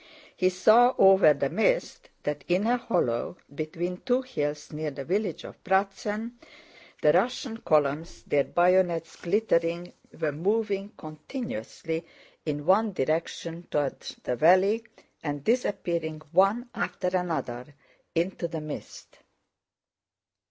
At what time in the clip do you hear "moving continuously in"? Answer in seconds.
10.31-12.65